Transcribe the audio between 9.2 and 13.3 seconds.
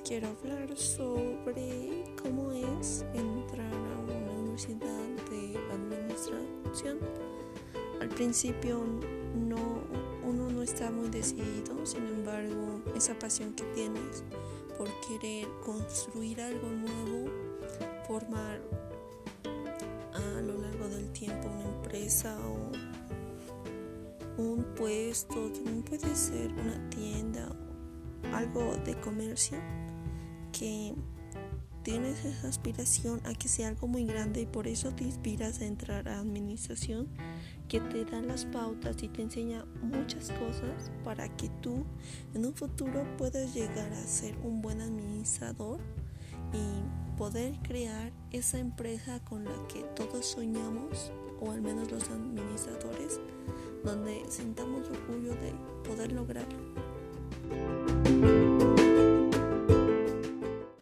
no, uno no está muy decidido, sin embargo, esa